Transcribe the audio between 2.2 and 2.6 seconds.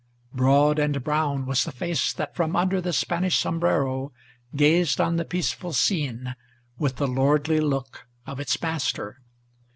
from